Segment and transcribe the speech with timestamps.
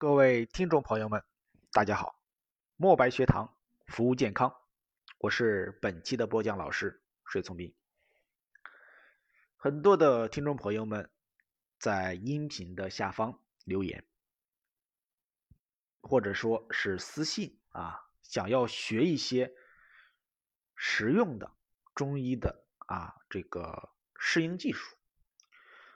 [0.00, 1.22] 各位听众朋友们，
[1.72, 2.18] 大家好！
[2.76, 3.54] 墨白学堂
[3.86, 4.56] 服务健康，
[5.18, 7.76] 我是本期的播讲老师水聪斌。
[9.56, 11.10] 很多的听众朋友们
[11.78, 14.06] 在音频的下方留言，
[16.00, 19.52] 或者说是私信啊，想要学一些
[20.74, 21.52] 实用的
[21.94, 24.96] 中医的啊这个适应技术，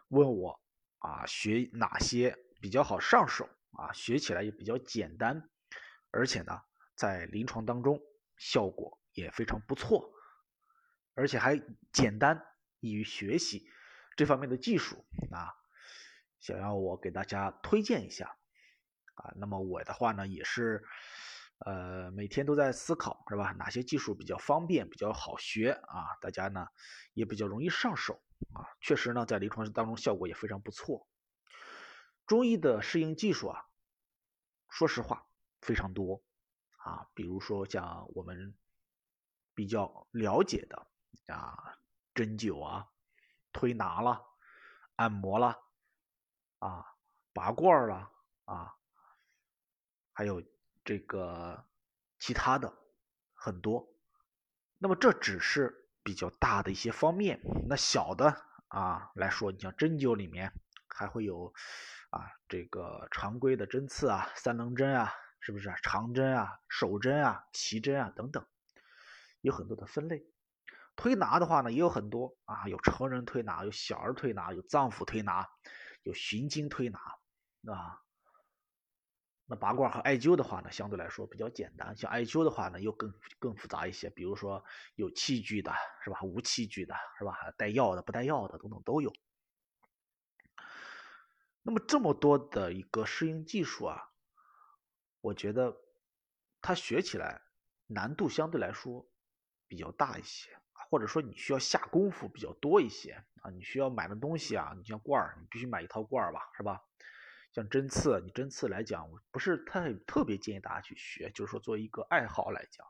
[0.09, 0.61] 问我
[0.99, 3.49] 啊学哪些比较好上手。
[3.77, 5.51] 啊，学起来也比较简单，
[6.11, 6.63] 而且呢，
[6.97, 8.01] 在临床当中
[8.37, 10.13] 效果也非常不错，
[11.15, 11.61] 而且还
[11.93, 12.45] 简单
[12.81, 13.69] 易于学习
[14.17, 15.55] 这方面的技术啊，
[16.41, 18.37] 想要我给大家推荐一下
[19.15, 19.33] 啊。
[19.37, 20.85] 那么我的话呢，也是
[21.59, 23.53] 呃每天都在思考，是吧？
[23.53, 26.15] 哪些技术比较方便、比较好学啊？
[26.21, 26.67] 大家呢
[27.13, 28.23] 也比较容易上手
[28.53, 28.67] 啊。
[28.81, 31.09] 确实呢，在临床当中效果也非常不错。
[32.27, 33.65] 中医的适应技术啊，
[34.75, 35.25] 说实话
[35.61, 36.21] 非常多
[36.79, 38.59] 啊，比如说像我们
[39.55, 40.89] 比较了解的
[41.33, 41.79] 啊，
[42.13, 42.89] 针灸啊、
[43.53, 44.21] 推拿啦、
[44.97, 45.61] 按摩啦、
[46.59, 46.85] 啊
[47.33, 48.11] 拔罐啦
[48.47, 48.75] 啊，
[50.13, 50.43] 还有
[50.85, 51.65] 这个
[52.19, 52.77] 其他的
[53.33, 53.89] 很多。
[54.79, 60.53] 那么这只是比较大的一些方面，那小的啊来说，你像针灸里面
[60.89, 61.55] 还会有。
[62.15, 68.47] 啊，这个常规的针刺啊，三棱针啊，是不是啊长针啊、手针啊、奇针啊等等，
[69.41, 70.25] 有很多的分类。
[70.95, 75.45] 推拿的话呢，也有很多啊，有成人推拿，有小儿推拿，有脏腑推拿，
[76.05, 77.01] 有循经推拿，
[77.73, 77.99] 啊。
[79.47, 81.97] 那拔罐和艾灸的话呢，相对来说比较简单。
[81.97, 85.73] 像艾灸的话呢，又更更复杂一些，比如说有器具的，
[86.05, 86.23] 是吧？
[86.23, 87.35] 无器具的，是吧？
[87.59, 89.13] 带药的、不带药的，等等都有。
[91.67, 94.11] 那么这么多的一个适应技术啊，
[95.23, 95.75] 我觉得
[96.61, 97.41] 它学起来
[97.87, 99.11] 难度相对来说
[99.67, 100.51] 比较大一些，
[100.91, 103.51] 或者说你需要下功夫比较多一些啊。
[103.51, 106.83] 你需要买的东西啊，你像罐儿，你必须买一套罐儿吧，是吧？
[107.51, 112.87] 像针刺，你针刺来讲，我不是太特别建议大家去学，就是说作为一个爱好来讲，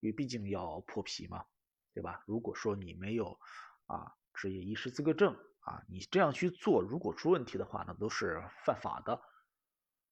[0.00, 1.46] 因为毕竟要破皮嘛，
[1.92, 2.24] 对吧？
[2.26, 3.38] 如果说你没有
[3.86, 5.38] 啊职业医师资格证。
[5.64, 9.20] 啊，你这样去做，如果出问题的话呢，都是犯法的。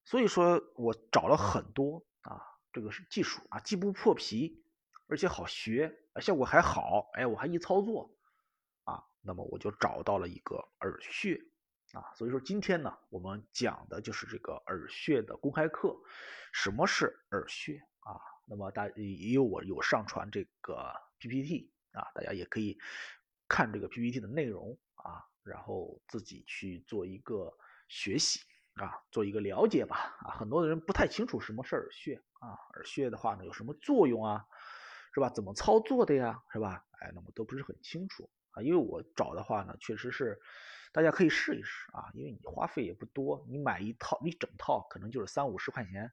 [0.05, 2.43] 所以说我找了很多啊，
[2.73, 4.65] 这个是技术啊，既不破皮，
[5.09, 7.11] 而且好学，效果还好。
[7.12, 8.17] 哎，我还一操作
[8.85, 11.39] 啊，那么我就找到了一个耳穴
[11.93, 12.12] 啊。
[12.15, 15.95] 所以说今天呢，我们讲的就是这个耳穴的公开课。
[16.53, 18.17] 什么是耳穴啊？
[18.47, 22.79] 那么大也有我有上传这个 PPT 啊，大家也可以
[23.47, 24.79] 看这个 PPT 的内容。
[25.45, 27.53] 然后自己去做一个
[27.89, 28.41] 学习
[28.75, 34.47] 啊，做一个了解吧啊，很多的人不太清楚什么是耳穴啊，耳穴的话呢有什么作用啊，
[35.15, 35.29] 是吧？
[35.29, 36.85] 怎么操作的呀，是吧？
[37.01, 40.41] 哎，那么都不是很清楚啊，因为我找的话呢，确实是
[40.93, 46.11] 大家可以试一试啊，因为你花费也不多，你买一套一整套可能就是三五十块钱，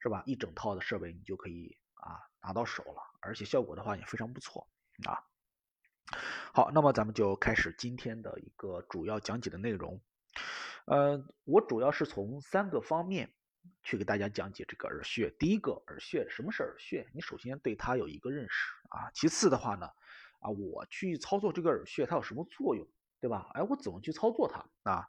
[0.00, 0.22] 是吧？
[0.26, 4.68] 一整套的设备你就可以啊拿到手了，而且效果的话也非常不错
[5.06, 5.20] 啊。
[6.52, 10.00] 好，那么咱们就开始今天的一个主要讲解的内容。
[10.86, 13.32] 呃，我主要是从三个方面
[13.82, 15.30] 去给大家讲解这个耳穴。
[15.38, 17.06] 第一个，耳穴什么是耳穴？
[17.14, 19.10] 你首先对它有一个认识啊。
[19.14, 19.86] 其次的话呢，
[20.40, 22.84] 啊，我去操作这个耳穴，它有什么作用，
[23.20, 23.48] 对吧？
[23.54, 25.06] 哎，我怎么去操作它啊？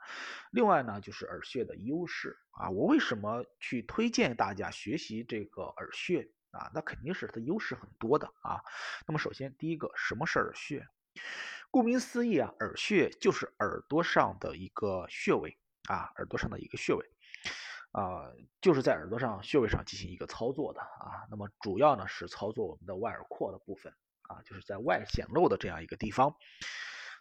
[0.51, 2.69] 另外呢，就是耳穴的优势啊。
[2.69, 6.29] 我为什么去推荐大家学习这个耳穴？
[6.51, 8.61] 啊，那肯定是它优势很多的啊。
[9.07, 10.87] 那么首先第一个，什么是耳穴？
[11.69, 15.57] 顾名思义啊，耳穴就是耳朵上的一个穴位
[15.87, 17.05] 啊，耳朵上的一个穴位
[17.91, 18.31] 啊，
[18.61, 21.27] 就是在耳朵上穴位上进行一个操作的啊。
[21.29, 26.35] 那么主要呢是操作我们的外耳廓的部分啊，就是在外显露的这样一个地方。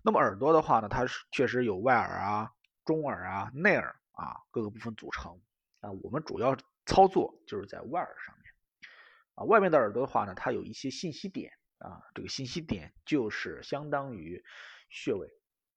[0.03, 2.51] 那么耳朵的话呢，它是确实有外耳啊、
[2.85, 5.41] 中耳啊、内耳啊各个部分组成
[5.81, 5.91] 啊。
[6.03, 8.50] 我们主要操作就是在外耳上面。
[9.41, 14.45] 啊，外面的耳朵的话呢，它有一些信息点啊，这个信息点就是相当于
[14.91, 15.27] 穴位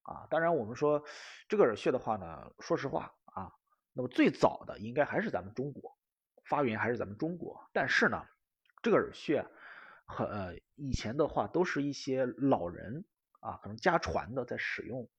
[0.01, 0.27] 啊。
[0.29, 1.01] 当然，我们说
[1.47, 3.53] 这个耳穴的话呢，说实话啊，
[3.93, 5.97] 那么最早的应该还是咱们中国，
[6.43, 7.69] 发源还是咱们中国。
[7.71, 8.25] 但是呢，
[8.81, 9.47] 这个耳穴
[10.05, 13.05] 和呃以前的话都是一些老人
[13.39, 15.09] 啊，可能家传的在使用。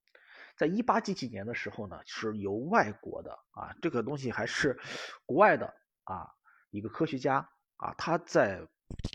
[0.58, 4.78] 在一八几几年的时候呢，是由外国的啊，这个东西还是
[5.24, 6.28] 国外的啊
[6.68, 7.48] 一个科学家。
[7.76, 8.66] 啊，他在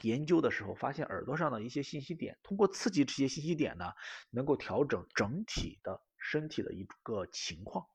[0.04, 3.94] 研究的时候发现耳朵上的一些信息点，通过刺激这些信息点呢，
[4.30, 7.86] 能够调整整体的身体的一个情况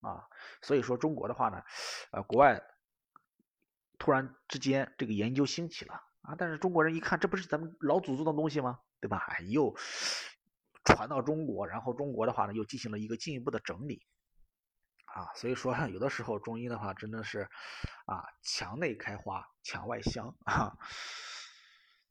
[0.00, 0.24] 啊。
[0.62, 1.62] 所以说中国的话呢，
[2.12, 2.62] 呃，国外
[3.98, 8.80] 突然之间这个研究兴起了啊，但是中国人一看，这不是咱们老祖宗的东西吗？
[9.00, 9.18] 对吧？
[9.28, 9.74] 哎，又
[10.84, 14.02] 传到中国，然后中国的话呢，又进行了一个进一步的整理
[15.18, 15.32] 啊。
[15.34, 17.48] 所以说，有的时候中医的话真的是
[18.06, 20.78] 啊，墙内开花，墙外香啊。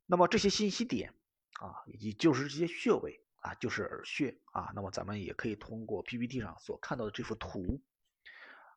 [0.06, 1.14] 那么这些信息点
[1.60, 4.72] 啊，以及就是这些穴位啊，就是耳穴啊。
[4.76, 7.82] 那么咱们也可以通过 PPT 上所看到的这幅图，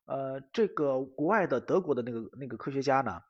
[0.05, 3.23] 呃，这个国外的德国的那个那个科学家呢，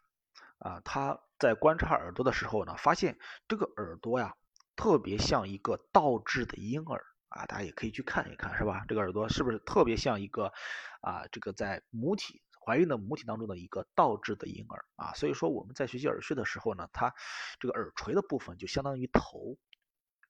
[0.59, 4.36] 啊，他在观察耳朵的时候呢，发现这个耳朵呀，
[4.75, 7.47] 特别像一个倒置的婴儿啊。
[7.47, 8.85] 大家也可以去看一看，是吧？
[8.87, 10.53] 这个耳朵是不是特别像一个
[11.01, 12.43] 啊，这个在母体。
[12.63, 17.11] 怀孕的母体当中的一个倒置的婴儿啊，所以说我们在学习耳穴的时候呢，它
[17.59, 19.57] 这个耳垂的部分就相当于头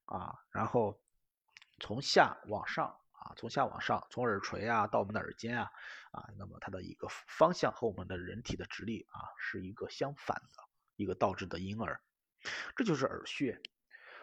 [0.06, 0.98] 啊，然后
[1.82, 5.70] 从下往上啊，从下往上，从耳垂啊到我们的耳尖啊
[6.12, 10.64] 啊，那么它的一个方向和我们的人体的直立啊是一个相反的
[10.96, 12.00] 一个倒置的婴儿，
[12.78, 13.62] 这就是耳穴。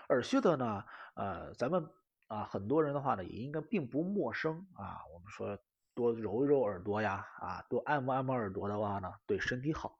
[0.08, 0.82] 耳穴的呢，
[1.14, 1.90] 呃，咱们
[2.28, 5.58] 啊很多人的话呢也应该并不陌生啊，我们说。
[5.94, 9.98] 多揉一揉耳朵呀，啊，多按摩按摩耳朵的话呢，对身体好，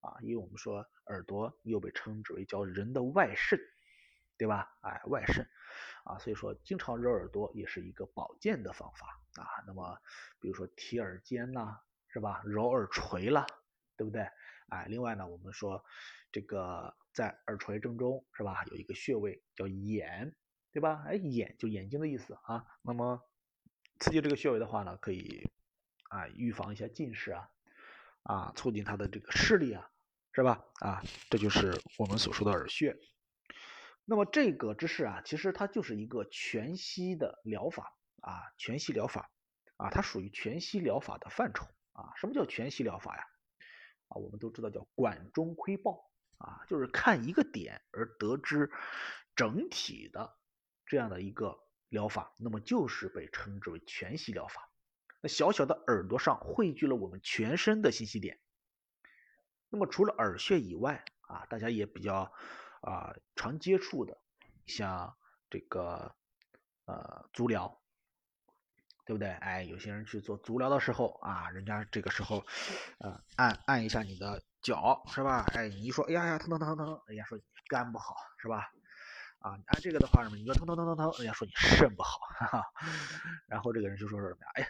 [0.00, 3.58] 啊，因为我们说耳朵又被称之为叫人的外肾，
[4.36, 4.70] 对吧？
[4.82, 5.48] 哎，外肾，
[6.04, 9.48] 啊，所以说经常揉耳朵也是一个保健的方法啊。
[9.66, 9.98] 那么，
[10.40, 11.78] 比如说提耳尖呐，
[12.08, 12.42] 是吧？
[12.44, 13.46] 揉耳垂啦，
[13.96, 14.28] 对不对？
[14.68, 15.82] 哎，另外呢，我们说
[16.30, 20.36] 这个在耳垂正中是吧，有一个穴位叫眼，
[20.72, 21.04] 对吧？
[21.06, 22.66] 哎，眼就眼睛的意思啊。
[22.82, 23.22] 那么。
[24.02, 25.46] 刺激这个穴位的话呢，可以
[26.08, 27.50] 啊预防一下近视啊，
[28.22, 29.90] 啊促进他的这个视力啊，
[30.32, 30.64] 是吧？
[30.80, 32.96] 啊，这就是我们所说的耳穴。
[34.06, 39.30] 那么这个知识啊，其实它就是一个全息的疗法啊，全息疗法
[39.76, 42.14] 啊，它属于全息疗法的范畴啊。
[42.16, 43.22] 什么叫全息疗法呀？
[44.08, 48.70] 啊，我们都知道叫管中窥豹啊，就是看一个点而得知
[49.36, 50.38] 整体的
[50.90, 51.58] 这样的一个。
[51.90, 54.70] 疗法，那么就是被称之为全息疗法。
[55.20, 58.38] 那小小的耳朵上汇聚了我们全身的信息点。
[59.70, 62.32] 那么除了耳穴以外啊，大家也比较
[62.80, 64.20] 啊常接触的，
[64.66, 65.16] 像
[65.50, 66.14] 这个
[66.84, 67.82] 呃足疗，
[69.04, 69.30] 对不对？
[69.30, 72.46] 哎，有些人去做足疗的时候啊，人家这个时候
[73.00, 75.44] 呃按按一下你的脚，是吧？
[75.54, 78.72] 哎，你一说，哎呀呀，疼疼疼疼疼，人家说肝不好，是吧？
[79.40, 80.36] 啊，你按这个的话什么？
[80.36, 82.66] 你说疼疼疼疼疼，人家说你肾不好，哈哈。
[83.48, 84.50] 然后这个人就说说什么呀？
[84.54, 84.68] 哎，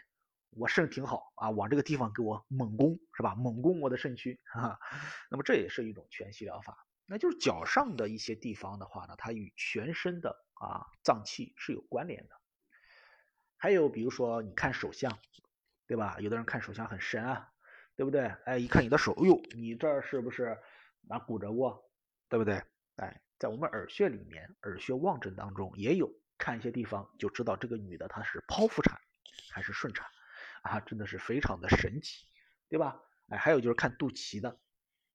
[0.50, 3.34] 我肾挺好啊，往这个地方给我猛攻，是吧？
[3.34, 4.78] 猛攻我的肾区，哈哈。
[5.28, 12.36] 那么这也是一种全息疗法，那就是脚上的一些地方的话呢，它与全身的啊脏器是有关联的。
[13.56, 15.18] 还有比如说你看手相，
[15.88, 16.16] 对吧？
[16.20, 17.50] 有的人看手相很神啊，
[17.96, 18.28] 对不对？
[18.44, 20.56] 哎，一看你的手，哎呦，你这是不是
[21.08, 21.90] 哪骨折过？
[22.28, 22.62] 对不对？
[22.94, 23.20] 哎。
[23.40, 29.00] 在我们耳穴里面，耳穴望诊当中也有看一些地方就知道这个女的她是剖腹产
[29.50, 30.06] 还是顺产
[30.60, 32.26] 啊，真的是非常的神奇，
[32.68, 33.00] 对吧？
[33.30, 34.60] 哎，还有就是看肚脐的，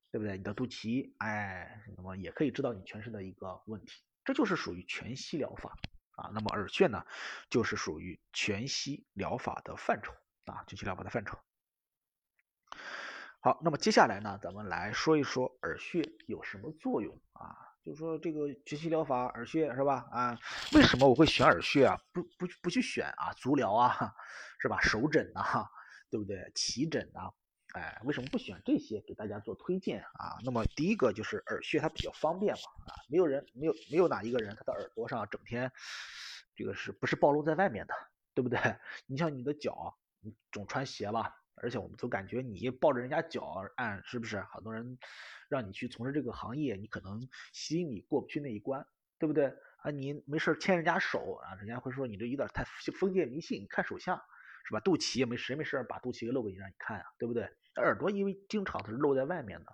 [0.09, 0.37] 对不对？
[0.37, 5.77] 你的肚脐，哎，那么也可以知道你全身的一个问题，这就是属于全息疗法
[6.15, 6.31] 啊。
[6.33, 7.05] 那么耳穴呢，
[7.51, 10.11] 就是属于全息疗法的范畴
[10.45, 11.37] 啊，全息疗法的范畴。
[13.39, 17.74] 好，那么接下来呢，咱们来说一说耳穴有什么作用啊？
[17.85, 20.07] 就是说这个全息疗法耳穴是吧？
[20.11, 20.39] 啊，
[20.73, 21.95] 为什么我会选耳穴啊？
[22.11, 24.11] 不不不去选啊，足疗啊，
[24.59, 24.81] 是吧？
[24.81, 25.69] 手诊啊，
[26.09, 26.51] 对不对？
[26.55, 27.29] 脐诊啊，
[27.75, 30.35] 哎，为什么不选这些给大家做推荐啊？
[30.43, 35.71] 那么第一个就是耳穴它比较方便嘛，啊，没有人没有没有哪一个人他的耳朵上整天
[36.55, 37.93] 这个是不是暴露在外面的，
[38.33, 38.59] 对不对？
[39.05, 41.35] 你像你的脚，你总穿鞋吧？
[41.55, 44.41] 而且我们都感觉你抱着人家脚按，是不是？
[44.41, 44.97] 很多人
[45.49, 48.85] 让你去从事这个行业，你可能心里过不去那一关，
[49.17, 49.53] 对不对？
[49.77, 52.63] 啊，你没事牵人家手啊，人家会说你这有点太
[52.99, 54.17] 封建迷信，看手相
[54.67, 54.79] 是吧？
[54.79, 57.49] 肚脐也没谁没事把肚脐给露给你让你看啊，对不对？
[57.75, 59.71] 耳朵因为经常它是露在外面的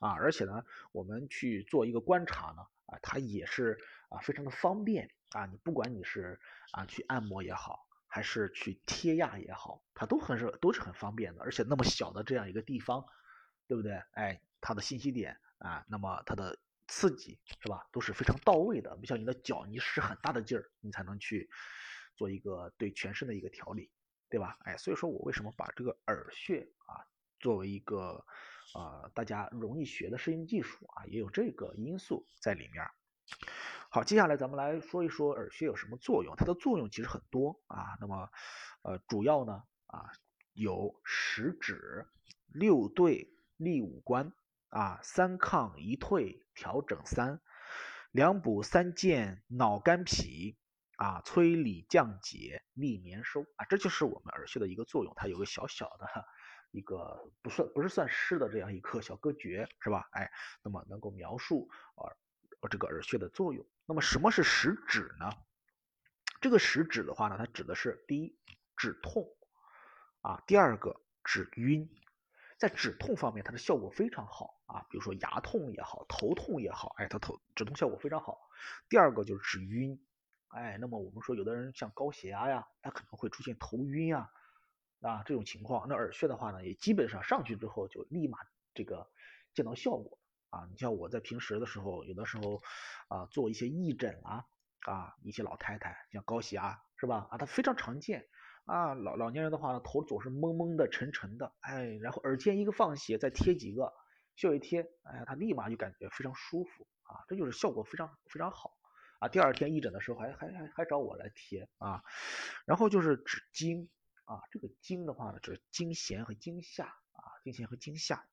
[0.00, 3.78] 啊，而且呢，我们去做一个观察呢，啊，它也是
[4.10, 6.38] 啊非常的方便啊，你不管你是
[6.72, 7.87] 啊去按摩也好。
[8.08, 13.04] 还是去贴压也好，它都很是都是很方便的，而且那么小的这样一个地方，
[13.66, 13.92] 对不对？
[14.12, 18.96] 哎，它的信息点啊，那么它的刺激是吧，都是非常到位的。
[18.96, 21.48] 不像你的脚，你使很大的劲儿，你才能去
[22.16, 23.92] 做一个对全身的一个调理，
[24.30, 24.56] 对吧？
[24.64, 27.04] 哎，所以说我为什么把这个耳穴啊
[27.38, 28.24] 作为一个
[28.74, 32.84] 啊大家容易学的适应技术啊，也有这个因素在里面。
[33.90, 36.36] 好，接下来咱们来说一说耳穴有什么作用。
[36.36, 37.96] 它的作用其实很多啊。
[38.02, 38.28] 那么，
[38.82, 40.12] 呃，主要呢啊，
[40.52, 42.06] 有十指、
[42.48, 44.30] 六对立五关
[44.68, 47.40] 啊，三抗一退调整三，
[48.12, 50.58] 两补三健脑肝脾
[50.98, 56.06] 啊，催理降解利眠收啊，这就是我们耳穴的一个作用，它有个小小的
[56.72, 60.06] 一个不算不是算诗的这样一个小歌诀是吧？
[60.12, 60.30] 哎，
[60.62, 62.12] 那么能够描述啊
[62.70, 63.66] 这个耳穴的作用。
[63.88, 65.32] 那么什么是食指呢？
[66.42, 68.38] 这个食指的话呢，它指的是第一
[68.76, 69.26] 止痛
[70.20, 71.88] 啊，第二个止晕，
[72.58, 78.38] 在止痛方面它的效果非常好啊，比如说牙痛也好，头痛也好，哎，它头止痛效果非常好。
[78.90, 79.98] 第二个就是止晕，
[80.48, 84.30] 哎，那么我们说有的人像高血压呀，他可能会出现头晕啊
[85.00, 88.38] 啊这种情况，那耳穴的话呢，也基本上上去之后就立马
[88.74, 89.10] 这个
[89.54, 90.17] 见到效果
[90.50, 90.66] 啊。
[90.70, 92.62] 你像我在平时的时候，有的时候
[93.08, 94.44] 啊做一些义诊啊。
[94.82, 97.26] 啊，一些老太太像高血压是吧？
[97.30, 98.26] 啊，它非常常见
[98.64, 98.94] 啊。
[98.94, 103.92] 老老年人的话呢，头总是懵懵的、沉沉的，哎，然后耳尖一个放血，再贴几个，
[104.36, 108.78] 穴位贴，哎，他立马就感觉非常舒服啊，这就是效果非常非常好
[109.18, 109.28] 啊。
[109.28, 112.02] 第二天义诊的时候还还还还找我来贴啊。
[112.64, 113.90] 然后就是止惊
[114.24, 118.24] 啊，这个惊的话呢，指惊痫和惊吓啊，惊痫和惊吓，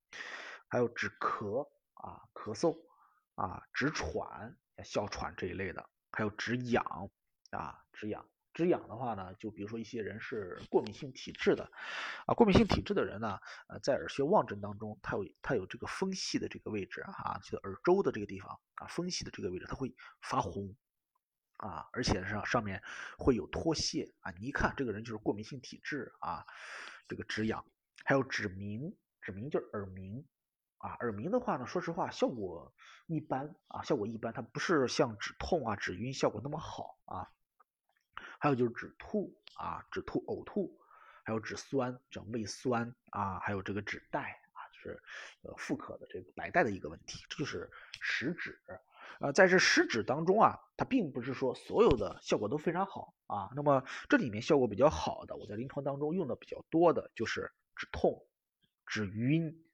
[0.69, 1.67] 还有止咳
[2.06, 2.78] 啊，咳嗽
[3.34, 5.90] 啊，止喘、哮喘这一类的。
[6.12, 7.10] 还有止痒
[7.50, 11.70] 啊，止痒，止痒的话呢，就比如说一些人是过敏性体质的
[12.26, 20.74] 啊，过敏性体质的人呢，呃，在耳穴望诊当中，它有它有这个风系的这个位置啊，就耳周的这个地方啊，风系的这个位置，它会发红
[21.58, 22.82] 啊，而且上上面
[23.18, 26.46] 会有脱屑啊，你一看这个人就是过敏性体质啊，
[27.10, 27.66] 这个止痒，
[28.06, 30.26] 还有止鸣，止鸣就是耳鸣。
[30.86, 32.72] 啊，耳鸣的话呢，说实话效果
[33.08, 37.27] 一般啊，效果一般，它不是像止痛啊、止晕效果那么好啊。
[38.38, 40.77] 还有就是止吐啊，止吐、呕吐，
[41.24, 45.01] 还有止酸，叫胃酸啊，还有这个止带啊，就是
[45.42, 47.68] 呃妇科的这个白带的一个问题，这就是
[48.00, 48.62] 食指。
[49.20, 53.50] 呃，在这食指当中啊，它并不是说所有的效果都非常好啊。
[53.56, 58.24] 那么这里面效果比较好的，我在临床当中用的比较多的就是止痛、
[58.86, 59.64] 止晕。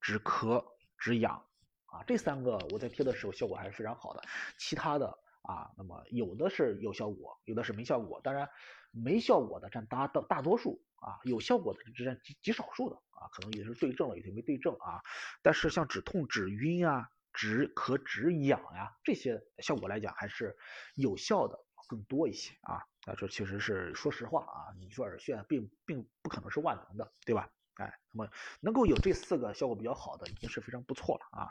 [0.00, 0.64] 止咳、
[0.98, 1.44] 止痒
[1.86, 4.22] 啊，这三个我在贴的时候效果还是非常好的。
[4.58, 8.20] 其他的啊，那么有的是有效果，有的是没效果。
[8.22, 8.48] 当然，
[8.90, 15.00] 没效果的占大大大多数啊，有效果的只占极极少数的啊，可能也是对症了，有些没对症啊。
[15.42, 20.56] 但是像止痛、止晕啊、止咳、止痒呀，这些效果来讲还是
[20.94, 22.82] 有效的更多一些啊。
[23.06, 27.48] 那，这确实是说实话啊，你说耳穴并并不可能是万能的，对吧？
[27.78, 28.30] 哎，那么
[28.60, 31.48] 能够有这四个效果比较好的，已经是非常不错了啊。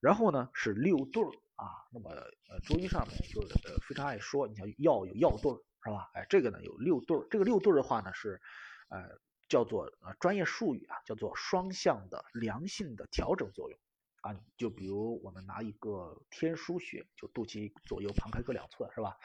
[0.00, 6.10] 然后呢是六对儿啊，那么呃中医上面就呃非常爱说，你像药有药对儿是吧？
[6.14, 8.40] 哎，这个呢有六对儿，这个六对儿的话呢是
[8.88, 13.78] 呃叫做呃专业术语啊，叫做双向的良性的调整作用
[14.22, 14.40] 啊。
[14.56, 19.16] 就比如我们拿一个天枢穴，就肚脐左右旁开各两侧是吧？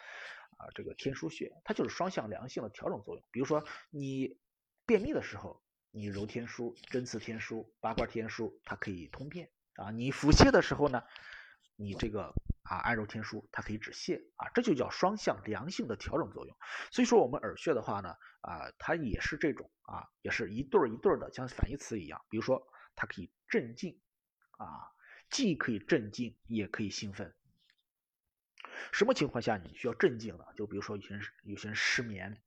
[0.57, 3.23] 啊，这个天枢穴它就是双向良性的调整作用。
[3.31, 4.37] 比如说你
[4.85, 5.62] 便秘的时候。
[5.95, 9.91] 你揉天枢、针刺天枢、八卦天枢，它可以通便啊。
[9.91, 11.03] 你腹泻的时候呢，
[11.75, 12.33] 你这个
[12.63, 14.49] 啊按揉天枢，它可以止泻啊。
[14.55, 16.57] 这就叫双向良性的调整作用。
[16.91, 22.19] 所以说我们耳穴的话呢，啊，它也是这种啊，也是一对儿一对儿的，像反义词一样。
[22.27, 24.01] 比如说它可以镇静
[24.57, 24.89] 啊，
[25.29, 27.35] 既可以镇静，也可以兴奋。
[28.91, 30.45] 什么情况下你需要镇静呢？
[30.55, 32.41] 就比如说有些人有些人失眠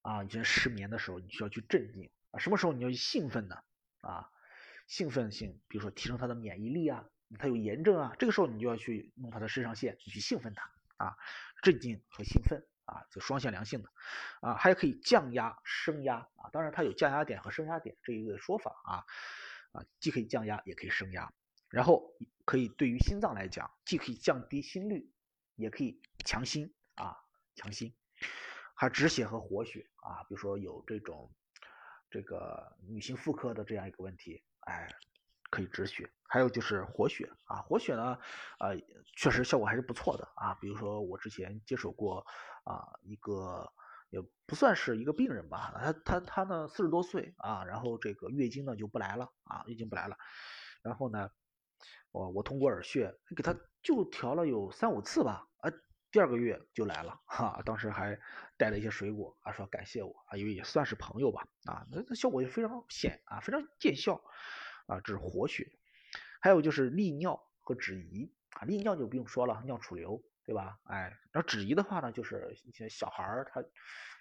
[0.00, 2.10] 啊，有些人失眠的时候，你需要去镇静。
[2.38, 3.56] 什么时候你要去兴奋呢？
[4.00, 4.30] 啊，
[4.86, 7.04] 兴奋性，比如说提升他的免疫力啊，
[7.40, 10.70] 他有炎症啊，这个时候你就要去弄他的肾上腺，去兴奋他
[11.04, 11.16] 啊，
[11.62, 13.90] 镇静和兴奋啊，就双向良性的
[14.40, 19.04] 啊，还可以降压升压啊，当然它有降压点和升压点这一个说法啊
[19.72, 21.32] 啊，既可以降压也可以升压，
[21.68, 22.14] 然后
[22.44, 25.10] 可以对于心脏来讲，既可以降低心率，
[25.56, 27.16] 也可以强心啊
[27.56, 27.92] 强心，
[28.74, 31.34] 还止血和活血啊，比如说有这种。
[32.16, 34.88] 这个女性妇科的这样一个问题，哎，
[35.50, 38.18] 可以止血，还有就是活血啊，活血呢，
[38.58, 38.74] 呃，
[39.18, 40.54] 确实效果还是不错的啊。
[40.54, 42.24] 比如说我之前接手过
[42.64, 43.70] 啊一个，
[44.08, 50.16] 也不算是一个病人吧，他他他呢四十多岁啊，然后这个月经呢就不来了啊，月经不来了，
[50.80, 51.30] 然后呢，
[52.12, 55.70] 我我通过耳穴给他就调了有三五次吧，啊。
[56.16, 58.18] 第二个月就来了哈，当时还
[58.56, 64.24] 带了一些水果啊，说感谢我啊，因为也算是朋友吧啊，那那效果也非常显啊，非常见效
[64.86, 65.70] 啊，这是活血。
[66.40, 70.78] 还有就是利尿和止遗啊，利尿就不用说了，尿储留对吧？
[70.84, 73.62] 哎，然后止遗的话呢，就是一些小孩儿他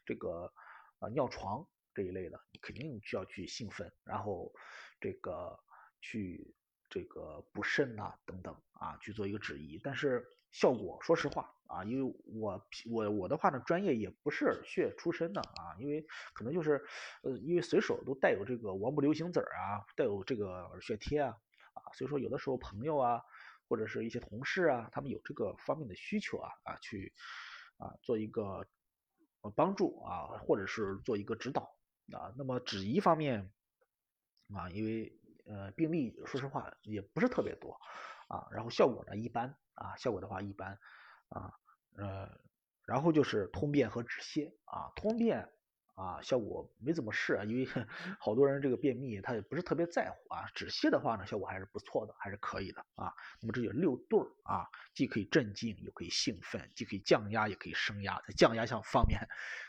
[0.05, 0.51] 这个
[0.99, 4.51] 啊尿床这一类的，你肯定需要去兴奋，然后
[4.99, 5.57] 这个
[6.01, 6.53] 去
[6.89, 9.79] 这个补肾呐等等啊，去做一个止遗。
[9.81, 16.81] 但是效果，说实话啊，因为我我我的话呢，专业也不是耳穴出身的啊，因为可能就是
[17.23, 21.35] 呃，因为随手都带有这个王不留行子儿啊，带有这个耳穴贴啊
[21.73, 23.21] 啊，所以说有的时候朋友啊。
[23.67, 27.11] 或者是一些同事啊，他们有这个方面的需求啊啊，去
[27.77, 28.67] 啊做一个
[29.55, 31.75] 帮助啊，或者是做一个指导
[32.13, 32.31] 啊。
[32.37, 33.51] 那么止遗方面
[34.53, 37.79] 啊，因为呃病例说实话也不是特别多
[38.27, 40.79] 啊，然后效果呢一般啊，效果的话一般
[41.29, 41.53] 啊
[41.97, 42.29] 呃，
[42.85, 45.49] 然后就是通便和止泻啊，通便。
[45.95, 47.65] 啊，效果没怎么试啊，因为
[48.19, 50.43] 好多人这个便秘他也不是特别在乎啊。
[50.53, 53.13] 止泻的话呢，效果还是不错的，还是可以的啊。
[53.39, 59.21] 那么这有六对儿啊，既可以镇静，又可以兴奋，既可以降压，也可以升压，在降压项方面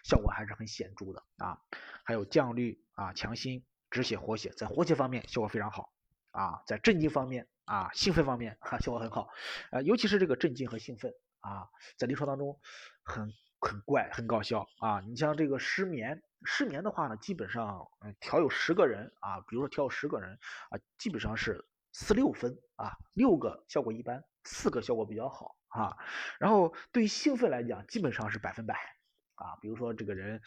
[0.02, 1.60] 效果还是很显著的啊。
[2.04, 5.92] 还有降氯啊，强心、止血、活血，在活血方面效果非常好
[6.32, 6.60] 啊。
[6.66, 9.28] 在镇静方面啊，兴奋方面啊，效果很好。
[9.70, 11.68] 呃，尤其是这个镇静和兴奋啊，
[11.99, 12.58] 在临床当中
[13.04, 13.32] 很。
[13.58, 15.00] 很怪，很搞笑啊！
[15.00, 20.38] 你像这个失眠，失眠的话呢，基本上，嗯，调有十个人啊，比如说调有十个人
[20.70, 25.96] 啊，基本上是四六分啊，六个效果一般，四个效果比较好啊。
[26.38, 28.96] 然后对于兴奋来讲，基本上是百分百。
[29.37, 30.40] 啊，比如说这个人，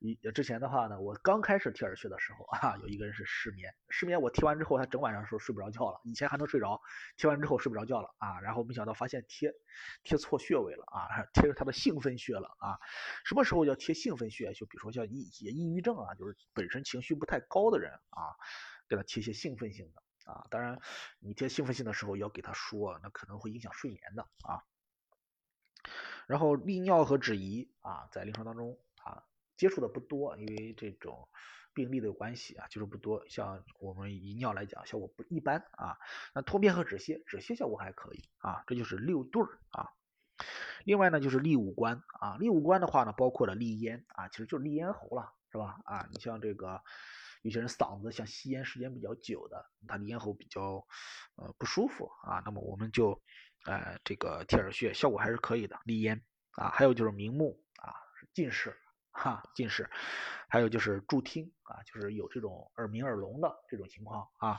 [0.00, 6.80] 一之前的话呢，我刚开始贴耳穴的时候 啊，有一个人是失眠，失眠我贴完之后，他整晚上时候睡不着觉了，以前还能睡着，
[7.16, 9.52] 贴完之后睡不着觉了啊，然后没想到发现贴
[10.02, 12.78] 贴错穴位了啊，贴着他的兴奋穴了啊，
[13.24, 14.52] 什么时候要贴兴奋穴？
[14.52, 18.34] 就比如说像抑抑郁症啊，就是本身情绪不太高的人啊，
[18.88, 20.80] 给他贴一些兴奋性的啊，当然
[21.20, 24.62] 你贴兴奋性的时候要给他说，那可能会影响睡眠的啊。
[26.26, 29.24] 然后利尿和止遗啊，在临床当中啊
[29.56, 31.28] 接触的不多，因为这种
[31.74, 33.24] 病例的关系啊，接触不多。
[33.28, 35.98] 像我们遗尿来讲，效果不一般啊。
[36.34, 38.62] 那通便和止泻，止泻效果还可以啊。
[38.66, 39.90] 这就是六对儿啊。
[40.84, 42.36] 另外呢，就是利五官啊。
[42.38, 45.80] 利五官的话呢，包括了利咽啊，其实就是利咽喉了，是吧？
[45.84, 46.80] 啊，你像这个
[47.42, 50.86] 有些人嗓子像吸烟时间比较久的，他的咽喉比较
[51.34, 53.20] 呃不舒服啊，那么我们就。
[53.64, 56.20] 呃，这个贴耳穴效果还是可以的，利咽
[56.56, 57.94] 啊，还有就是明目啊，
[58.32, 58.76] 近视
[59.12, 59.88] 哈，近视，
[60.48, 64.58] 还有就是助听啊，就是有这种耳鸣耳聋的这种情况啊，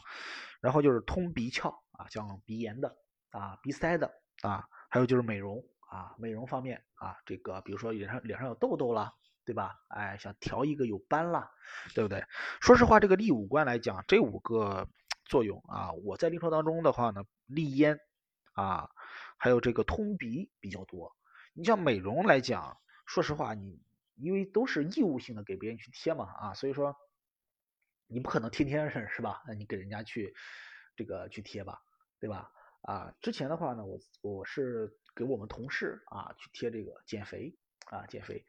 [0.61, 2.95] 然后就是通鼻窍啊，像鼻炎的
[3.31, 4.09] 啊，鼻塞的
[4.41, 9.13] 啊，还有就是美容啊，美容方面啊，这个比如说脸上脸上有痘痘了，
[9.43, 9.75] 对吧？
[9.89, 11.51] 哎，想调一个有斑了，
[11.93, 12.23] 对不对？
[12.61, 14.87] 说实话，这个利五官来讲，这五个
[15.25, 17.99] 作用啊，我在临床当中的话呢，利咽。
[18.53, 18.89] 啊，
[19.37, 21.15] 还有这个通鼻比较多。
[21.53, 23.79] 你像美容来讲，说实话，你
[24.15, 26.95] 因为都是义务性的给别人去贴嘛，啊，所以说
[28.07, 29.43] 你不可能天天是吧？
[29.47, 30.33] 那你给人家去
[30.95, 31.79] 这个去贴吧，
[32.19, 32.51] 对吧？
[32.81, 38.43] 啊，之前的话呢，我我是给我们同事啊去贴这个减肥啊减肥，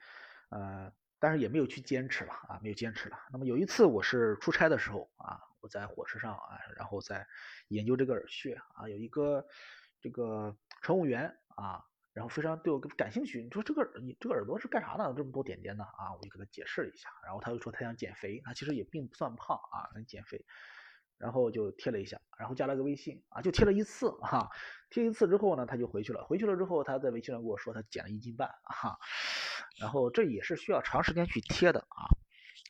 [0.48, 3.18] 呃，但是也没有去坚持了啊，没有坚持了。
[3.30, 7.26] 那么有一次我是出差的时候啊，我在火车上啊，然后在
[7.68, 9.46] 研究这个耳穴啊，有一个。
[10.04, 13.42] 这个乘务员啊，然后非常对我感兴趣。
[13.42, 15.14] 你说这个你这个耳朵是干啥的？
[15.14, 16.12] 这么多点点呢啊？
[16.12, 17.08] 我就给他解释了一下。
[17.24, 20.44] 然后他又说他想减肥，他其实也并不算胖啊，想减肥。
[21.16, 24.50] 然后就贴了一下，然后加了个微信啊，就贴了一次哈。
[24.90, 26.22] 贴一次之后呢，他就回去了。
[26.26, 28.98] 回去了之后，他在微信上跟我说他减了一斤半啊。
[29.80, 32.04] 然后这也是需要长时间去贴的啊。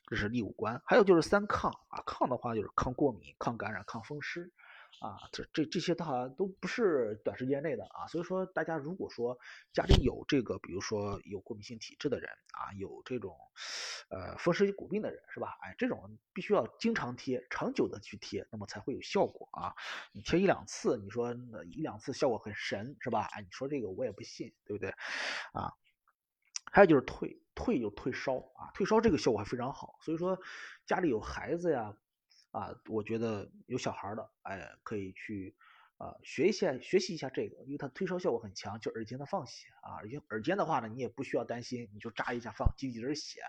[0.07, 4.53] 这是第五关，还有就是三抗啊，抗的话就是抗过敏、抗感染、抗风湿。
[5.01, 9.37] 啊，这这这些的话都不是短时间内的啊，所以说大家如果说
[9.73, 13.37] 家里有这个，比如说有过敏性体质的人啊，有这种
[14.09, 15.57] 呃风湿骨病的人是吧？
[15.61, 19.75] 哎，这种必须要经常贴，长久的去贴，那么才会有效果啊。
[20.13, 23.27] 你贴一两次，你说那一两次效果很神是吧？
[23.33, 24.89] 哎，你说这个我也不信，对不对？
[25.53, 25.73] 啊，
[26.71, 30.39] 还有就是退退就退烧啊，退烧这个效果还非常好，所以说
[30.85, 31.95] 家里有孩子呀。
[32.55, 35.53] 啊，我觉得有小孩的，哎，可以去
[35.97, 43.41] 啊学一下，学习一下这个，因为它退烧效果很强，就耳尖的放血啊，耳尖耳尖的话呢，你也不需要担心，你就扎一下放几滴血，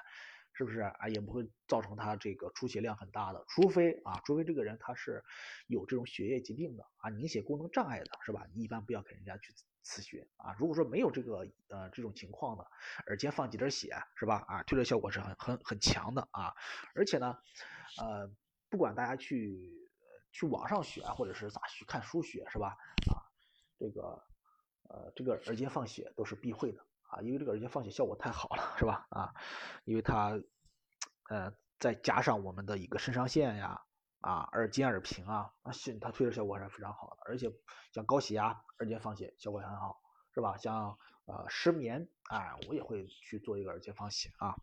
[0.54, 1.08] 是不是啊？
[1.08, 5.22] 也不会造成他这个出血量很大的，除非啊，除非这个人他是
[5.68, 8.44] 有这种血液疾病的啊，凝血功能障碍的，是吧？
[8.56, 10.56] 你一般不要给人家去刺血啊。
[10.58, 12.66] 如果说没有这个呃这种情况的，
[13.06, 14.44] 耳尖放几滴血，是吧？
[14.48, 16.54] 啊，退热效果是很很很强的啊，
[16.96, 17.38] 而且呢，
[18.02, 18.28] 呃。
[18.76, 19.88] 不管大家去
[20.32, 22.76] 去网上学，或者是咋去看书学，是吧？
[23.10, 23.24] 啊，
[23.78, 24.22] 这个
[24.90, 29.06] 呃，这个耳尖放血都是必会的啊，因为这个耳尖放血效果太好了，是吧？
[29.08, 29.32] 啊，
[29.84, 30.38] 因为它
[31.30, 33.80] 呃再加上我们的一个肾上腺呀，
[34.20, 37.22] 啊，耳尖耳平啊，啊，它推热效果还是非常好的。
[37.24, 37.50] 而且
[37.94, 40.02] 像高血压、耳尖放血效果也很好，
[40.34, 40.58] 是吧？
[40.58, 44.54] 像呃失眠，哎，我也会去做一个耳尖放血啊。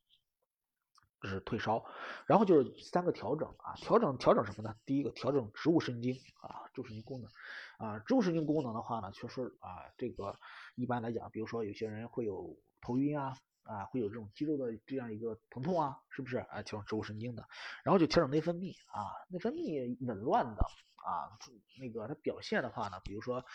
[1.23, 1.86] 这是退烧，
[2.25, 4.75] 然后就是三个调整啊，调整调整什么呢？
[4.86, 7.31] 第一个调整植物神经啊，植物神经功能
[7.77, 10.38] 啊，植物神经功能的话呢，确实啊，这个
[10.75, 16.39] 一般来讲，比如说有些人会有头晕啊，啊，会有这种肌肉的这样一个疼痛啊，是不是？
[16.39, 17.47] 啊，调整植物神经的，
[17.86, 20.65] 然后就调整内分泌啊，内分泌紊乱的
[20.97, 21.39] 啊，
[21.79, 23.45] 那个它表现的话呢，比如说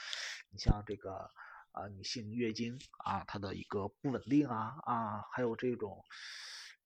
[0.51, 1.31] 你像这个
[1.73, 6.03] 啊，女性月经啊，它的一个不稳定啊啊，还有这种。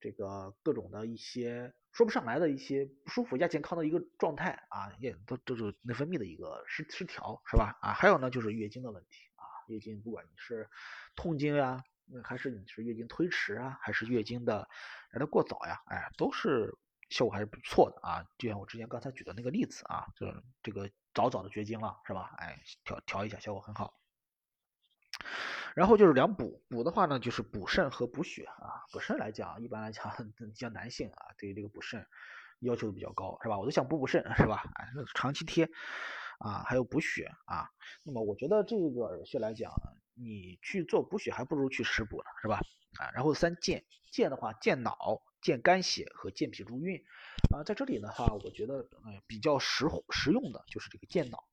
[0.03, 7.79] 这个各种的一些说不上来的一些不舒服亚健康的一个状态啊，也都都是内分泌的一个失失调，是吧？
[7.81, 10.69] 啊，还有呢就是月经的问题啊，月经不管你是
[11.15, 11.85] 痛经呀，
[12.25, 14.69] 还是你是月经推迟啊，还是月经的
[15.12, 16.77] 来的过早呀，哎，都是
[17.09, 18.27] 效果还是不错的啊。
[18.38, 22.35] 就像我之前刚才举的那个例子啊，就是这个早早的绝经了，是吧？
[22.38, 24.02] 哎，调调一下效果很好。
[25.75, 28.85] 然后就是两补，补的话呢，就是补肾和补血啊。
[28.93, 30.13] 补肾来讲，一般来讲，
[30.55, 32.07] 像男性啊，对于这个补肾
[32.61, 33.59] 要求比较高，是吧？
[33.59, 34.63] 我都想补补肾，是吧？
[34.75, 35.71] 哎，长期贴
[36.39, 37.71] 啊，还有补血啊。
[38.05, 39.73] 那么我觉得这个耳穴来讲，
[40.15, 42.61] 你去做补血，还不如去食补呢，是吧？
[43.01, 47.03] 啊，然后三健，健的话，健脑、健肝血和健脾助运
[47.51, 47.65] 啊。
[47.65, 48.75] 在这里的话，我觉得
[49.07, 51.45] 呃比较实实用的就是这个健脑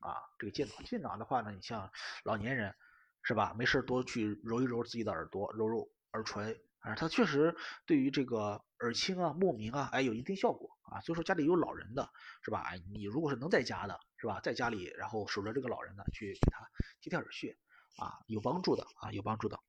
[0.00, 0.74] 啊，这个健脑。
[0.84, 1.92] 健脑的话呢，你像
[2.24, 2.74] 老年人。
[3.22, 3.54] 是吧？
[3.56, 7.54] 没事多去揉一揉自己的耳朵，揉揉耳垂啊，它确实
[7.86, 11.00] 对于这个耳清啊、目明啊，哎，有一定效果啊。
[11.00, 12.10] 所以说家里有老人的，
[12.42, 12.60] 是吧？
[12.62, 14.40] 哎，你如果是能在家的，是吧？
[14.40, 16.66] 在家里然后守着这个老人呢，去给他
[17.00, 17.56] 贴贴耳穴
[17.98, 19.60] 啊，有帮助的啊，有帮助的。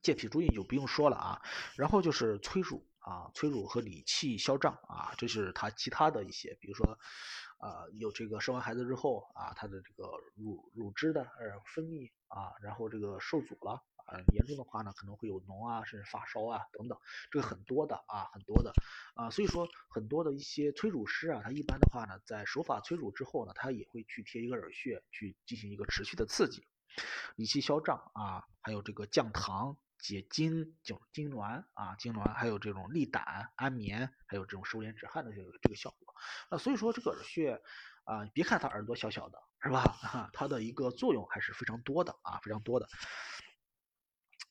[0.00, 1.42] 健脾助运就不用说了啊，
[1.76, 6.98] 然后就是催乳啊，催乳和理气消胀啊，这是它其他的一些，比如说。
[7.60, 16.98] 啊，有这个生完孩子之后啊，他的这个乳乳汁的呃分泌啊，然后这个受阻了啊，严重的话呢，可能会有脓啊，甚至发烧啊等等，
[17.30, 18.72] 这个很多的啊，很多的
[19.14, 26.66] 啊，所以说很多的一些催乳师啊，他一般的话呢，在手法催乳之后呢，他也会去贴一个耳穴，去进行一个持续的刺激，
[27.36, 29.76] 理气消胀啊，还有这个降糖。
[30.00, 36.14] 解痉、痉痉挛啊，痉挛，还有这种利胆、安眠，还有这种收敛止汗的这个这个效果
[36.50, 37.60] 啊，所以说这个耳穴
[38.08, 39.84] 啊，别看它耳朵小小的，是吧？
[40.32, 42.88] 它的一个作用还是非常多的啊，非常多的。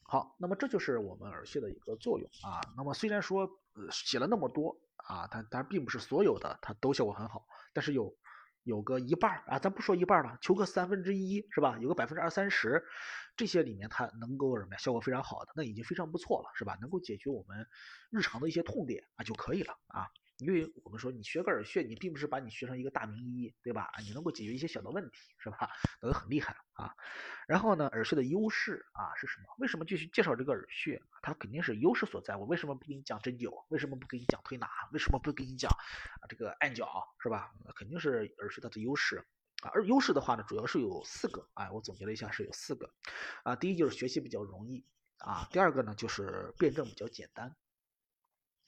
[0.04, 2.62] 好，那么这就是我们耳穴的一个作用啊。
[2.78, 3.50] 那么虽然说
[3.91, 8.15] 写了那么多啊，但但并不是所有的它都效果很好，但是有。
[8.63, 11.78] 有个一半啊，咱不说一半了，求个三分之一是吧？
[11.80, 12.84] 有个百分之二三十，
[13.38, 14.78] 这些里面它能够什么呀？
[14.78, 16.78] 效果非常好的，那已经非常不错了，是吧？
[16.82, 17.65] 能够解决我们
[18.10, 20.10] 日常的一些痛点啊就可以了啊。
[20.39, 23.91] 因为我们说你学个耳穴，你并不是把你学成一个大名医，对吧？
[24.04, 25.69] 你能够解决一些小的问题，是吧？
[26.02, 26.93] 那都很厉害啊。
[27.47, 29.45] 然后呢，耳穴的优势啊是什么？
[29.58, 31.02] 为什么继续介绍这个耳穴？
[31.23, 32.36] 它肯定是优势所在。
[32.36, 33.65] 我为什么不给你讲针灸？
[33.69, 34.67] 为什么不给你讲推拿？
[34.91, 36.88] 为什么不给你讲啊这个按脚？
[37.19, 37.52] 是吧？
[37.76, 39.26] 肯定是耳穴它的优势
[39.63, 39.71] 啊。
[39.73, 41.71] 而优势的话呢，主要是有四个啊。
[41.71, 42.93] 我总结了一下，是有四个
[43.43, 43.56] 啊。
[43.56, 44.86] 第一就是学习比较容易
[45.17, 45.47] 啊。
[45.52, 47.56] 第二个呢，就是辩证比较简单。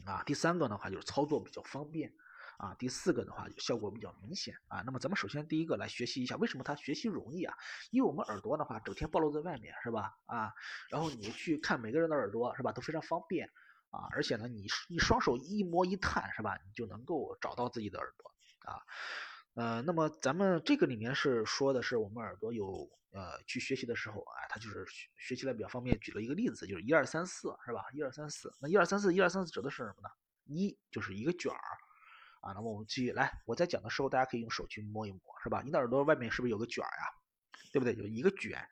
[0.06, 2.14] 啊，第三个的话就是操作比较方便，
[2.58, 4.82] 啊，第四个的话就效果比较明显啊。
[4.86, 7.56] 那么咱们首先第一个来学习一下，为什么它学习容易啊？
[7.92, 10.18] 因为我们耳朵的话整天暴露在外面，是吧？
[10.26, 10.54] 啊，
[10.90, 12.72] 然后你去看每个人的耳朵，是吧？
[12.72, 13.50] 都非常方便
[13.92, 16.58] 啊，而且呢，你你双手一摸一探，是吧？
[16.66, 18.32] 你就能够找到自己的耳朵
[18.72, 18.82] 啊。
[19.60, 26.00] 呃，那么咱们这个里面是说的是我们耳朵有呃去学习的时候啊，它就是学学习来比较方便。
[26.00, 27.84] 举了一个例子，就是一二三四，是吧？
[27.92, 30.10] 一二三四，那一二三四，一二三四指的是什么呢？
[30.46, 31.60] 一就是一个卷儿
[32.40, 32.54] 啊。
[32.54, 35.62] 那么我们继续来，我在讲的时候，大家可以用手去摸一摸，是吧？
[35.62, 37.04] 你的耳朵外面是不是有个卷儿呀？
[37.74, 37.94] 对不对？
[37.96, 38.66] 有一个卷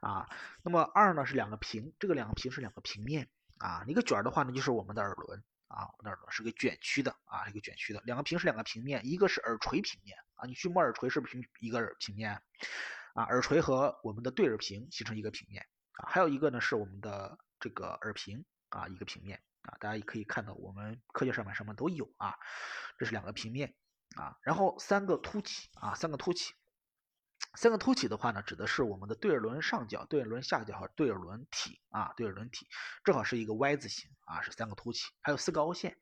[0.00, 0.28] 啊。
[0.64, 3.28] 那么二呢是两个平，这个两个平是两个平面
[3.58, 3.84] 啊。
[3.86, 8.02] 一个卷儿的话呢，就是我们的耳轮啊，我们的耳朵是个卷曲的啊，一个卷曲的。
[8.04, 10.16] 两个平是两个平面，一个是耳垂平面。
[10.34, 12.42] 啊，你去摸耳垂是不是一个平面？
[13.14, 22.34] 啊，耳垂和我们的对耳屏形成一个平面啊，还有一个呢是我们的这个耳屏啊，一个平面啊，大家也可以看到我们科学上面上面都有啊，
[22.98, 23.74] 这是两个平面
[24.16, 26.54] 啊，然后三个凸起啊，三个凸起。
[27.54, 32.66] 三个凸起的话呢，指的是我们的对耳轮上角、对耳轮下角和对耳轮体啊，对耳轮体
[33.04, 35.96] 正好是一个 Y 字形啊，是三个凸起，还有四个凹陷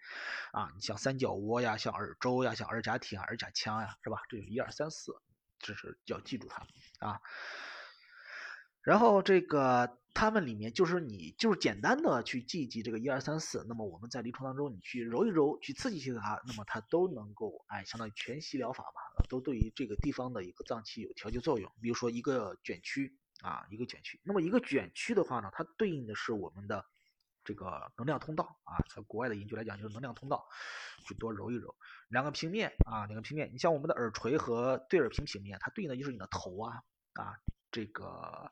[0.52, 4.22] 啊，你像三角窝呀，像耳周呀，像耳甲体啊、耳甲腔呀，是吧？
[4.28, 5.12] 这就是一二三四，
[5.58, 6.66] 这是要记住它
[7.06, 7.20] 啊。
[8.82, 21.70] 然后这个他们里面就是你就是简单的去记一记这个一二三四，那么我们在临床当中你去揉一揉，去刺激一下它，那么它都能够哎，相当于全息疗法嘛，都对于这个地方的一个脏器有调节作用。
[21.80, 26.84] 比如说一个卷曲啊，一个卷曲，那么一个卷曲的话呢，它对应的是我们的
[27.44, 30.44] 这个能量通道啊，在国外的研究来讲就是能量通道，
[31.06, 31.76] 去多揉一揉。
[32.08, 37.36] 两个平面啊，两个平面，你像我们的耳垂和对耳平平面，它对应的就是你的头啊啊，
[37.70, 38.50] 这个。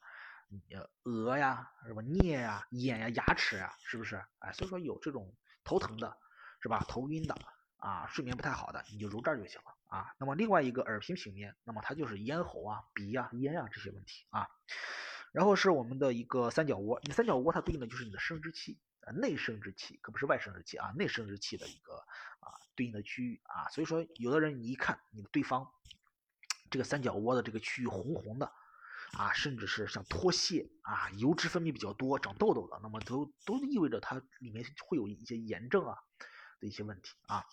[0.71, 4.17] 呃额呀，什么颞呀、眼呀、牙齿呀，是不是？
[4.39, 6.17] 哎，所以说有这种头疼的，
[6.63, 6.85] 是吧？
[6.89, 7.37] 头晕的
[7.77, 10.15] 啊，睡眠不太好的，你就揉这儿就行了啊。
[10.19, 14.49] 那么另外一个耳平平面，那么它就是咽喉啊、鼻呀、咽啊这些问题啊。
[15.33, 21.93] 然后是我们的一个三角窝，你三角窝它对应的就是你的生殖器啊，内生殖器可不是外生殖器啊，内生殖器的一个
[22.41, 23.69] 啊对应的区域啊。
[23.69, 25.71] 所以说有的人你一看你的对方
[26.71, 28.51] 这个三角窝的这个区域红红的。
[29.13, 35.97] 啊，甚至是像脱屑啊，油脂分泌比较多，长痘痘的，那么都都意味着它里面会有一些炎症啊
[36.61, 37.45] 的一些问题啊。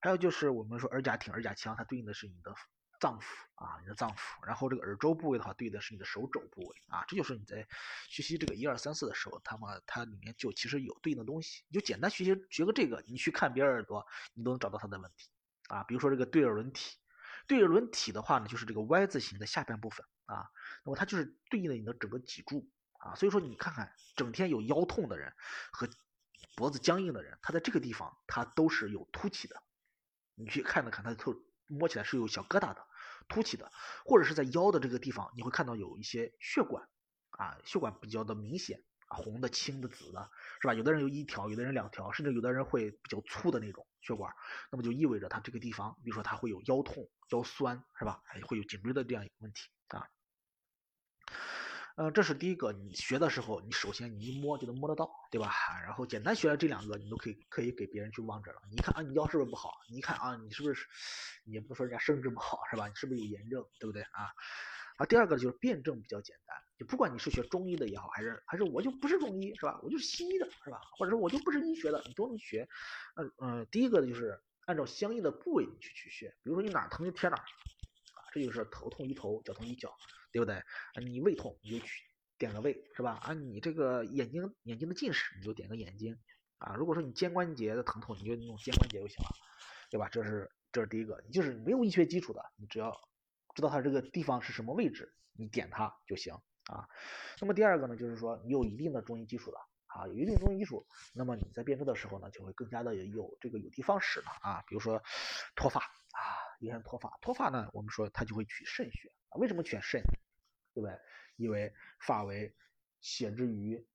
[0.00, 2.54] 还有就是我们说耳甲挺、耳甲腔，它对应的是你的
[3.00, 4.46] 脏腑啊，你的脏腑。
[4.46, 7.04] 然后这个耳周部位的话，对应的是你的手肘部位啊。
[7.08, 7.66] 这就是你在
[8.08, 11.64] 学习这个一二三四的时候，它嘛它里面就其实有对应的东西。
[11.68, 15.30] 你就简单学习学个这个，你去看别人耳朵，你都能找到它的问题
[15.68, 15.82] 啊。
[15.84, 16.98] 比如说这个对耳轮体，
[17.46, 20.50] 对着轮体的话呢，就是这个 Y 字形的下半部分啊。
[20.84, 25.32] 那么它就是对应的你的整个脊柱啊，所以说你看看整天有腰痛的人
[25.72, 25.88] 和
[26.56, 29.62] 脖子僵硬的人，他在这个地方他都是有凸起的，
[30.34, 31.34] 你去看了看，他头
[31.66, 32.86] 摸起来是有小疙瘩的，
[33.28, 33.72] 凸起的，
[34.04, 36.88] 或者是在腰的这个地方，你会看到有一些血管
[37.30, 40.74] 啊，血管比较的明显，红的、青的、紫的，是吧？
[40.74, 44.34] 有的人有一条，有的人两条，甚至有的人会比较粗的那种血管，
[44.70, 48.20] 那么就意味着他这个地方，比如说他会有腰痛、腰酸，是吧？
[48.24, 50.06] 还会有颈椎的这样一个问题啊。
[51.96, 55.54] 嗯，这是第一个，你学的时候，你首先你一摸就能摸得到，对吧？
[55.84, 58.60] 然后简单学了这两个，你都可以可以给别人去望诊了。
[58.68, 59.70] 你看啊，你腰是不是不好？
[59.88, 60.88] 你一看啊，你是不是，
[61.44, 62.88] 你也不说人家生殖不好是吧？
[62.88, 64.26] 你是不是有炎症，对不对啊？
[64.96, 69.80] 啊，第二个就是辩证比较简单，就不管你是学中医的也好，还是还是我就不是中医是吧？
[69.82, 70.80] 我就是西医的是吧？
[70.98, 72.68] 或者说我就不是医学的，你都能学。
[73.16, 79.94] 嗯嗯，第一个呢就是按照相应的部位去去学，比如说你哪疼就贴哪，啊，这就是头痛医头，脚痛医脚。
[80.34, 80.56] 对不对？
[80.56, 80.64] 啊
[81.00, 82.02] 你胃痛你就去
[82.38, 83.20] 点个胃，是吧？
[83.22, 86.18] 啊，你这个眼睛眼睛的近视你就点个眼睛，
[86.58, 89.30] 啊，如果说你肩关节的疼痛你就弄肩关节就行了，
[89.92, 90.08] 对吧？
[90.08, 92.92] 这是这是第一个，你就是没有医学基础的，你只要
[93.54, 96.34] 知道它这个地方是什么位置，你点它就行
[96.66, 96.88] 啊。
[97.40, 104.64] 那么第二个呢，就是说你有一定的中医基础的啊，有一定中医基础，那么你在辩证的时候呢，就会更加的有这个有的放矢了啊。
[104.66, 105.02] 比如说
[105.54, 106.20] 脱发啊，
[106.60, 110.02] 有些人脱发，脱发呢，我们说它就会取肾穴，为什么选肾？
[110.74, 110.98] 对不对？
[111.36, 112.52] 因为发为
[113.00, 113.86] 血之余，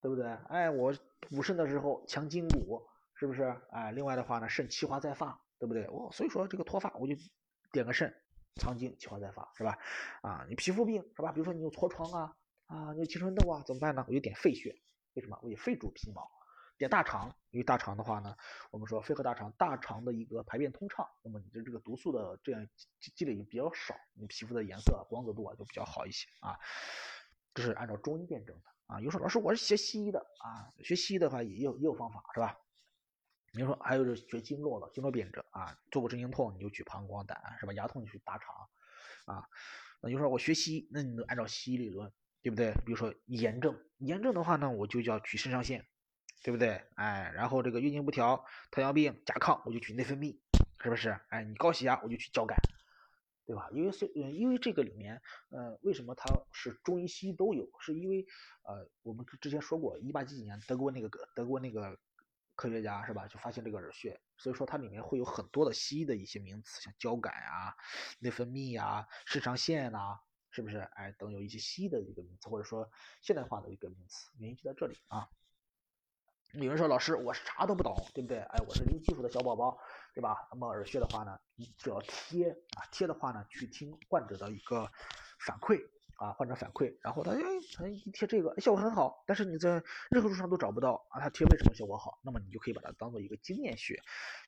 [0.00, 0.26] 对不对？
[0.48, 3.60] 哎，我补肾的时候强筋骨，是不是？
[3.70, 5.82] 哎，另外的话呢，肾气化在发，对不对？
[5.86, 7.16] 哦，所以说这个脱发，我就
[7.72, 8.14] 点个肾，
[8.56, 9.78] 藏精气化再发，是吧？
[10.22, 11.32] 啊，你皮肤病是吧？
[11.32, 12.36] 比如说你有痤疮啊，
[12.66, 14.04] 啊，你有青春痘啊，怎么办呢？
[14.08, 14.74] 我就点肺穴，
[15.14, 15.38] 为什么？
[15.42, 16.30] 我就肺主皮毛。
[16.76, 18.36] 点大肠，因为大肠的话呢，
[18.72, 22.68] 我们说肺和大肠，大肠的一个排便通畅，那么你的这个毒素的这样
[23.00, 26.58] 积积累比较少，你皮肤的颜色、光泽度啊就比较好一些啊。
[27.54, 29.00] 这是按照中医辩证的啊。
[29.00, 32.58] 有说老师我是学西医的啊，学西医的话也有也有方法是吧？
[33.54, 37.72] 你说还有是学经络的，经络辩证啊，坐骨神经痛你就取膀胱胆是吧？
[37.72, 38.54] 牙痛你去大肠
[39.26, 39.48] 啊。
[40.00, 42.12] 那就说我学西医，那你就按照西医理论
[42.42, 42.72] 对不对？
[42.84, 45.86] 比如说炎症，炎症的话呢，我就叫取肾上腺。
[46.42, 46.78] 对不对？
[46.96, 50.38] 哎，然后这个月经不调、糖尿病、甲亢，我就取内分泌，
[50.82, 51.18] 是不是？
[51.30, 52.58] 哎，你高血压，我就取交感，
[53.46, 53.70] 对吧？
[53.72, 57.66] 因为是，因为这个里面，呃，为什么它是中医西医都有？
[57.80, 58.26] 是因为，
[58.64, 61.98] 呃，我们之前说过，一八几几年德国那个德国那个
[62.54, 67.74] 科学家是吧，就发现这个耳穴，所以说它里面会有很多的西医的一些名词，像交感啊、
[68.20, 70.78] 内分泌啊、肾上腺呐，是不是？
[70.78, 72.90] 哎，等有一些西医的一个名词，或者说
[73.20, 75.28] 现代化的一个名词，原因就在这里啊。
[76.52, 78.38] 有人说老师，我啥都不懂，对不对？
[78.38, 79.76] 哎，我是零基础的小宝宝，
[80.14, 80.46] 对吧？
[80.52, 84.88] 那么耳穴的话呢，你只要贴啊，贴的话呢，去听患者的一个
[85.40, 85.84] 反馈
[86.16, 87.40] 啊，患者反馈，然后他哎，
[87.76, 92.18] 他一贴这个效果很好，但是你在任何书上都找不到啊，他贴为什么效果好？
[92.22, 94.02] 那么你就可以把它当做一个经验穴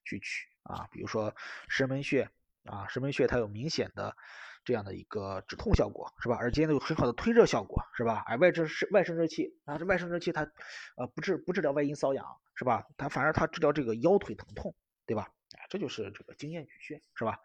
[0.05, 1.35] 去取啊，比如说
[1.68, 2.31] 石门穴
[2.64, 4.16] 啊，石门穴它有明显的。
[4.64, 6.35] 这样的一个止痛效果是吧？
[6.35, 8.24] 耳尖呢有很好的推热效果是吧？
[8.26, 10.50] 哎，外治是外生殖器啊，这外生殖器它
[10.96, 12.26] 呃不治不治疗外阴瘙痒
[12.57, 12.85] 是吧？
[12.96, 14.74] 它反而它治疗这个腰腿疼痛
[15.07, 15.31] 对吧？
[15.57, 17.38] 哎，这就是这个经验取穴是吧？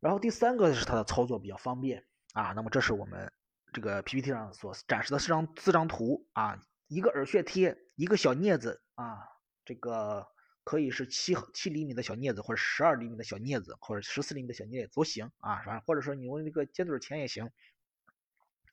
[0.00, 3.32] 然后第三个是它的操作比较方便啊，那么这是我们
[3.72, 9.18] 这个 PPT 上所展示的四张四张图啊，一个耳穴贴，一个小镊子啊，
[9.64, 10.26] 这个
[10.62, 17.50] 可以是七七厘米的小镊子，或者十二厘米的小镊子，或者十四厘米的小镊子都行啊，反正或者说你用那个尖嘴钳也行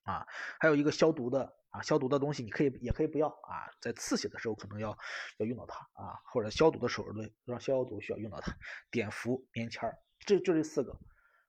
[0.04, 0.28] 啊，
[0.60, 4.96] 还有一个消毒的啊，消毒的东西你可以也可以不要啊，在刺血的时候可能要
[5.38, 8.56] 要用到它啊，或者消毒的时候对，让消毒需要用到它，
[8.92, 11.00] 碘伏、棉签儿，这就这四个。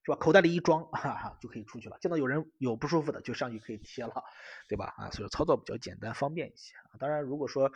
[0.09, 0.17] 是吧？
[0.17, 1.99] 口袋里一装，哈哈，就可以出去了。
[2.01, 4.25] 见到有人有不舒服的，就上去可以贴了，
[4.67, 4.95] 对吧？
[4.97, 6.97] 啊，所以操作比较简单方便一些啊。
[6.99, 7.71] 当然，如果说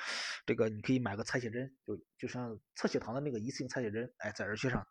[0.46, 4.86] 这个你可以买个采血针，就就像测血糖的那个一次性采血针，哎，在耳穴上，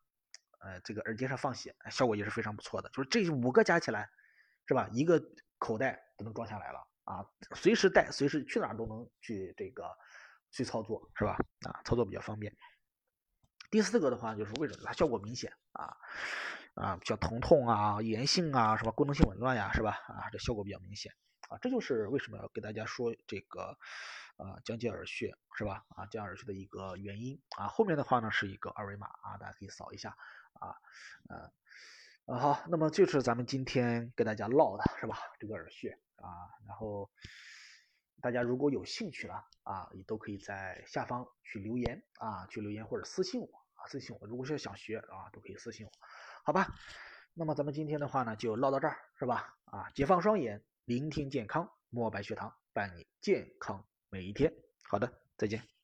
[0.59, 2.89] 呃，这个耳尖上放血，效果也是非常不错的。
[2.89, 4.07] 就是这五个加起来，
[4.67, 4.87] 是吧？
[4.93, 5.19] 一个
[5.57, 7.25] 口袋都能装下来了啊，
[7.55, 9.89] 随时带，随时去哪儿都能去这个
[10.51, 11.37] 去操作，是吧？
[11.65, 12.55] 啊，操作比较方便。
[13.71, 15.97] 第四个的话，就是为什么它效果明显啊？
[16.73, 18.91] 啊，比较疼痛啊、炎性啊，什么？
[18.91, 19.91] 功能性紊乱呀，是吧？
[20.07, 21.13] 啊，这效果比较明显
[21.49, 23.77] 啊，这就是为什么要给大家说这个
[24.37, 25.83] 啊讲解耳穴，是吧？
[25.89, 27.67] 啊，讲耳穴的一个原因啊。
[27.67, 30.15] 后面的话呢是一个二维码啊，大家可以扫一下
[30.53, 30.75] 啊，
[31.29, 31.51] 嗯，
[32.25, 35.17] 啊好，那么就是咱们今天给大家唠的是吧？
[35.39, 37.11] 这个耳穴啊，然后
[38.21, 45.91] 大家如果有兴趣了啊，也都可以在下方去留言啊，去留言或者私信我啊，私信我，如果是想学啊，都可以私信我。
[46.43, 46.67] 好吧，
[47.33, 49.55] 那么咱们今天的话呢，就唠到这儿，是吧？
[49.65, 54.51] 啊，解放双眼，聆听健康，墨白学堂，伴你健康每一天。
[54.83, 55.80] 好的，再见。